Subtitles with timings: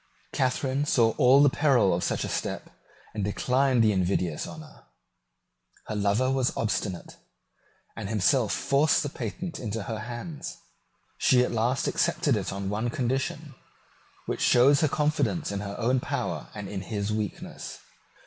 [0.33, 2.71] Catharine saw all the peril of such a step,
[3.13, 4.85] and declined the invidious honour.
[5.85, 7.17] Her lover was obstinate,
[7.95, 10.57] and himself forced the patent into her hands.
[11.19, 13.53] She at last accepted it on one condition,
[14.25, 17.77] which shows her confidence in her own power and in his weakness.